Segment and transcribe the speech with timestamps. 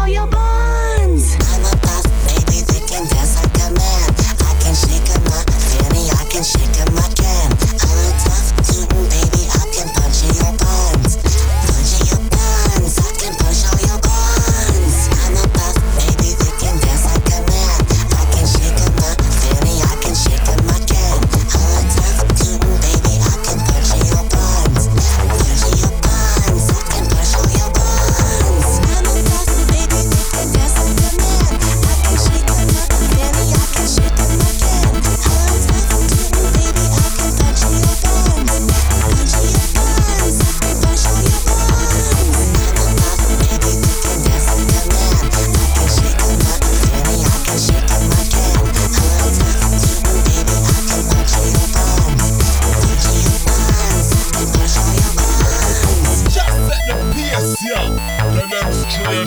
[0.00, 0.59] all your bones.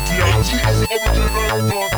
[0.10, 1.93] Original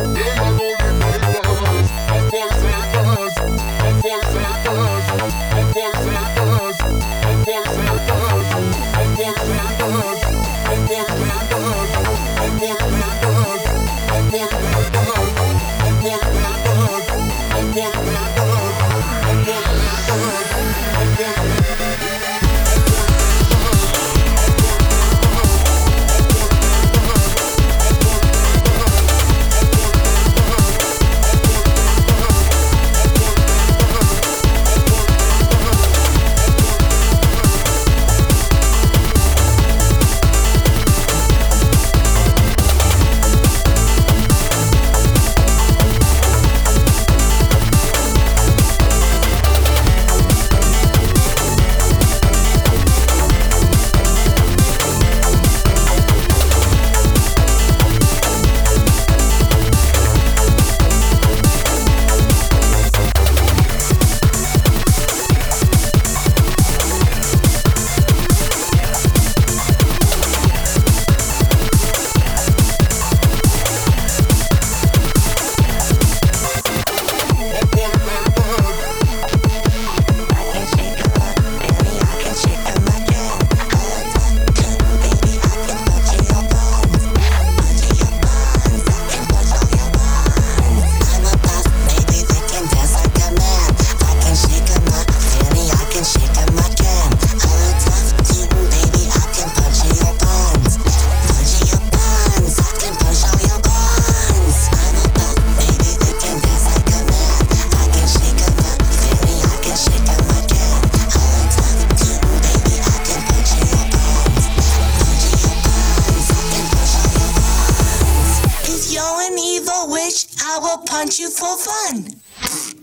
[121.05, 122.25] Punch you for fun.